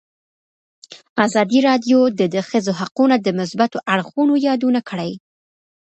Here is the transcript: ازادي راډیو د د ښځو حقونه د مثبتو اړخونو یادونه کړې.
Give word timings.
ازادي 1.25 1.59
راډیو 1.67 1.99
د 2.19 2.21
د 2.33 2.35
ښځو 2.49 2.71
حقونه 2.79 3.15
د 3.21 3.27
مثبتو 3.39 3.77
اړخونو 3.93 4.33
یادونه 4.47 4.79
کړې. 4.89 5.11